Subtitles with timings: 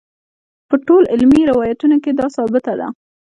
[0.69, 2.87] په ټولو علمي روایتونو کې دا ثابته ده.